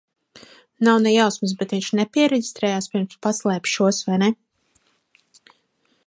Nav 0.87 0.95
ne 1.01 1.11
jausmas, 1.15 1.51
bet 1.59 1.75
viņš 1.75 1.89
nepiereģistrējās, 1.99 2.89
pirms 2.93 3.13
paslēpa 3.27 3.73
šos, 3.75 4.01
vai 4.09 4.17
ne? 4.23 4.33